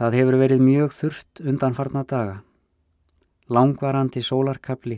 [0.00, 2.36] Það hefur verið mjög þurft undanfarna daga,
[3.52, 4.96] langvarandi sólarkabli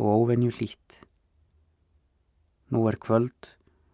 [0.00, 0.94] og óvenju hlýtt.
[2.72, 3.50] Nú er kvöld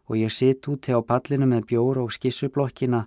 [0.06, 3.02] og ég sitt úti á pallinu með bjór og skissublokkina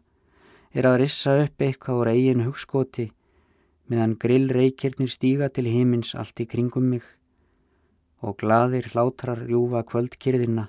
[0.76, 3.08] er að rissa upp eitthvað úr eigin hugskoti
[3.88, 7.08] meðan grillreikirnir stíga til himins allt í kringum mig
[8.20, 10.68] og gladir hlátrar rjúfa kvöldkyrðina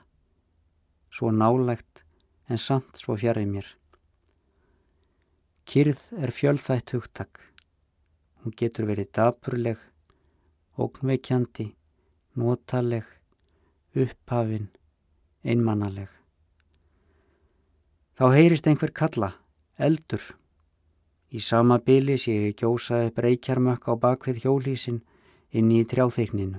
[1.10, 2.06] svo nálægt
[2.46, 3.66] en samt svo fjarið mér.
[5.64, 7.38] Kyrð er fjölþætt hugtak.
[8.42, 9.78] Hún getur verið dapurleg,
[10.74, 11.68] ógnveikjandi,
[12.34, 13.06] notaleg,
[13.94, 14.66] upphafin,
[15.46, 16.10] einmannaleg.
[18.18, 19.30] Þá heyrist einhver kalla,
[19.78, 20.24] eldur.
[21.32, 25.00] Í sama byli sé ég gjósa upp reykjarmökk á bakvið hjólísin
[25.54, 26.58] inn í trjáþeikninu.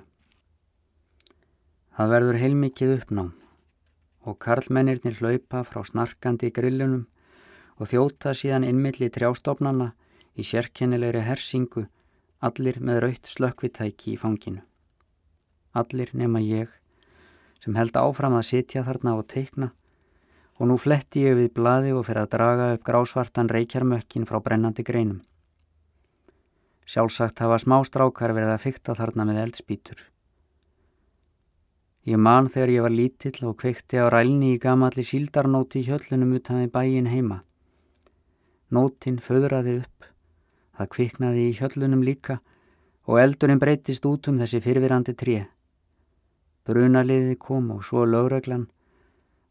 [1.94, 3.34] Það verður heilmikið uppnám
[4.24, 7.04] og karlmennirnir hlaupa frá snarkandi grillunum
[7.80, 9.92] og þjóta síðan innmilli trjástofnana
[10.38, 11.88] í sérkennilegri hersingu
[12.44, 14.64] allir með raut slökkvitæki í fanginu.
[15.74, 16.72] Allir nema ég
[17.64, 19.72] sem held áfram að sitja þarna og teikna
[20.60, 24.84] og nú fletti ég við bladi og fyrir að draga upp grásvartan reykjarmökkin frá brennandi
[24.86, 25.22] greinum.
[26.86, 30.04] Sjálfsagt hafa smá strákar verið að fykta þarna með eldspítur.
[32.04, 36.36] Ég man þegar ég var lítill og kveikti á rælni í gamalli síldarnóti í hjöllunum
[36.36, 37.40] utan við bæin heima.
[38.74, 40.08] Nótin föðraði upp,
[40.78, 42.40] það kviknaði í hjöllunum líka
[43.06, 45.38] og eldurinn breytist út um þessi fyrfirandi tré.
[46.66, 48.66] Brunaliði kom og svo lögreglan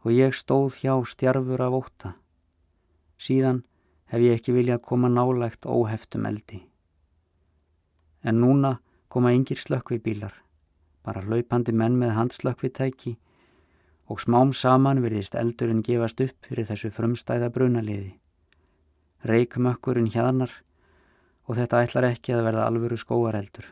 [0.02, 2.14] og ég stóð hjá stjarfur af óta.
[3.20, 3.62] Síðan
[4.10, 6.64] hef ég ekki viljað koma nálægt óheftum eldi.
[8.24, 10.42] En núna koma yngir slökkvibílar
[11.02, 13.16] bara hlaupandi menn með handslökkvitæki
[14.10, 18.12] og smám saman virðist eldurinn gefast upp fyrir þessu frumstæða brunaliði.
[19.28, 20.54] Reykmökkurinn hjaðnar
[21.46, 23.68] og þetta ætlar ekki að verða alvöru skóareldur.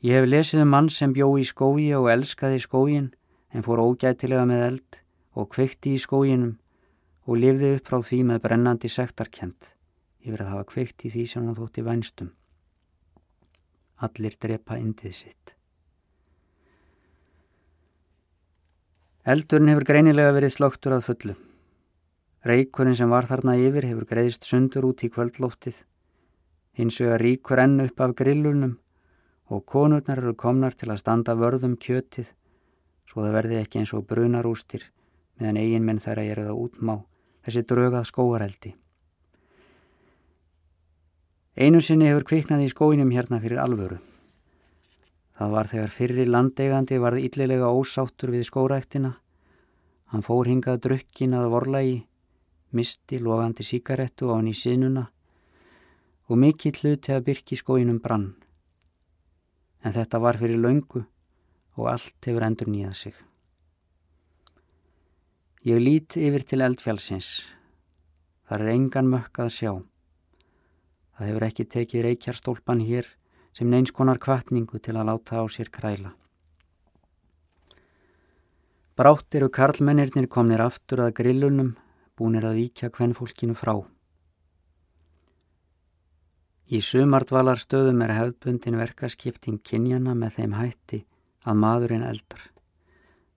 [0.00, 3.10] Ég hef lesið um mann sem bjó í skói og elskaði skógin
[3.52, 5.00] en fór ógætilega með eld
[5.36, 6.56] og kveikti í skóginum
[7.28, 9.70] og lifði upp frá því með brennandi sektarkjent
[10.24, 12.32] yfir að hafa kveikt í því sem hann þótti vænstum.
[14.00, 15.54] Allir drepa indið sitt.
[19.28, 21.36] Eldurinn hefur greinilega verið slögtur að fullu.
[22.46, 25.74] Reikurinn sem var þarna yfir hefur greiðist sundur út í kvöldlóftið.
[26.78, 28.78] Hins vegar ríkur enn upp af grillunum
[29.50, 32.30] og konurnar eru komnar til að standa vörðum kjötið
[33.10, 34.84] svo það verði ekki eins og brunarústir
[35.40, 36.94] meðan eigin menn þeirra er það útmá
[37.44, 38.72] þessi draugað skóareldi.
[41.60, 43.98] Einu sinni hefur kviknað í skóinum hérna fyrir alvöru.
[45.40, 49.14] Það var þegar fyrri landeigandi varð yllilega ósáttur við skóræktina.
[50.12, 51.98] Hann fór hingað drukkin að vorlægi,
[52.76, 55.08] misti lofandi síkarettu á hann í sinuna
[56.30, 58.34] og mikill hluti að byrki skóinum brann.
[59.82, 61.02] En þetta var fyrir laungu
[61.76, 63.14] og allt hefur endur nýjað sig.
[65.66, 67.30] Ég lít yfir til eldfjálsins.
[68.48, 69.72] Það er engan mökk að sjá.
[71.16, 73.10] Það hefur ekki tekið reykjarstólpan hér
[73.52, 76.14] sem neins konar kvartningu til að láta á sér kræla.
[78.96, 81.74] Brátt eru karlmennirnir komnir aftur að grillunum,
[82.20, 83.80] búinir að víkja hvennfólkinu frá.
[86.70, 91.00] Í sumardvalar stöðum er hefðbundin verkaskipting kynjana með þeim hætti
[91.42, 92.44] að maðurinn eldar.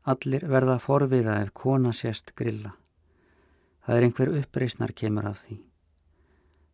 [0.03, 2.75] Allir verða forviða ef kona sést grilla.
[3.88, 5.57] Það er einhver uppreysnar kemur af því.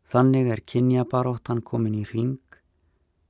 [0.09, 2.41] Þannig er kynjabaróttan komin í ring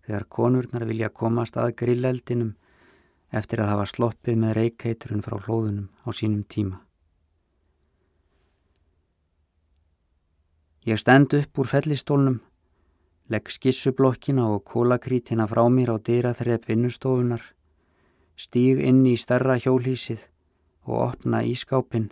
[0.07, 2.55] þegar konurnar vilja komast að grilleldinum
[3.29, 6.79] eftir að hafa sloppið með reykeiturinn frá hlóðunum á sínum tíma.
[10.87, 12.39] Ég stend upp úr fellistólnum,
[13.27, 17.41] legg skissublokkina og kólakrítina frá mér á dyra þrepp vinnustofunar,
[18.39, 20.23] stíg inn í starra hjólísið
[20.87, 22.07] og opna ískápin,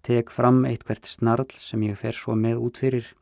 [0.00, 3.12] tek fram eitthvert snarl sem ég fer svo með út fyrir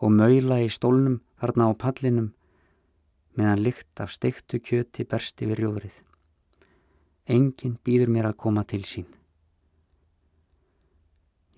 [0.00, 2.32] og maula í stólnum þarna á pallinum
[3.36, 5.98] meðan lykt af steiktu kjöti bersti við rjóðrið.
[7.28, 9.06] Engin býður mér að koma til sín.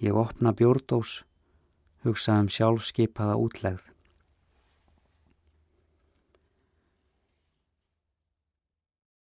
[0.02, 1.22] Ég opna bjórdós,
[2.04, 3.93] hugsa um sjálfskeipaða útlegð.